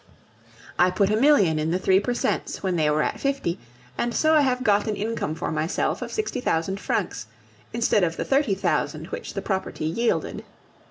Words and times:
I 0.79 0.89
put 0.89 1.11
a 1.11 1.15
million 1.15 1.59
in 1.59 1.69
the 1.69 1.77
Three 1.77 1.99
per 1.99 2.15
Cents 2.15 2.63
when 2.63 2.75
they 2.75 2.89
were 2.89 3.03
at 3.03 3.19
fifty, 3.19 3.59
and 3.99 4.15
so 4.15 4.33
I 4.33 4.41
have 4.41 4.63
got 4.63 4.87
an 4.87 4.95
income 4.95 5.35
for 5.35 5.51
myself 5.51 6.01
of 6.01 6.11
sixty 6.11 6.41
thousand 6.41 6.79
francs, 6.79 7.27
instead 7.71 8.03
of 8.03 8.17
the 8.17 8.25
thirty 8.25 8.55
thousand 8.55 9.09
which 9.09 9.35
the 9.35 9.43
property 9.43 9.85
yielded. 9.85 10.43